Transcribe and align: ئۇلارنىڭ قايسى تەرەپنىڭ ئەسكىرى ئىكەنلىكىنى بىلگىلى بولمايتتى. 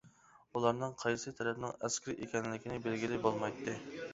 ئۇلارنىڭ 0.59 0.95
قايسى 1.03 1.33
تەرەپنىڭ 1.41 1.75
ئەسكىرى 1.89 2.15
ئىكەنلىكىنى 2.25 2.81
بىلگىلى 2.87 3.21
بولمايتتى. 3.29 3.79